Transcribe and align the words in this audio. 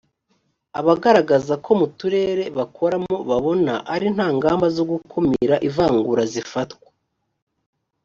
abagaragaza 0.79 1.53
ko 1.65 1.69
mu 1.79 1.87
turere 1.97 2.45
bakoramo 2.57 3.15
babona 3.29 3.73
ari 3.93 4.07
nta 4.15 4.27
ngamba 4.35 4.65
zo 4.75 4.83
gukumira 4.91 5.55
ivangura 5.67 6.23
zifatwa 6.33 6.87